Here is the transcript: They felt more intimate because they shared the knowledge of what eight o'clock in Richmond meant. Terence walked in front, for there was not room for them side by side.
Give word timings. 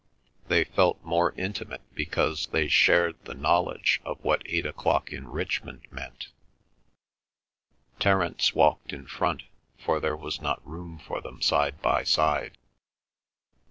They 0.47 0.63
felt 0.63 1.03
more 1.03 1.31
intimate 1.33 1.83
because 1.93 2.47
they 2.47 2.67
shared 2.67 3.23
the 3.25 3.35
knowledge 3.35 4.01
of 4.03 4.17
what 4.23 4.41
eight 4.47 4.65
o'clock 4.65 5.11
in 5.11 5.27
Richmond 5.27 5.81
meant. 5.91 6.29
Terence 7.99 8.55
walked 8.55 8.93
in 8.93 9.05
front, 9.05 9.43
for 9.77 9.99
there 9.99 10.17
was 10.17 10.41
not 10.41 10.67
room 10.67 10.97
for 11.05 11.21
them 11.21 11.39
side 11.39 11.83
by 11.83 12.03
side. 12.03 12.57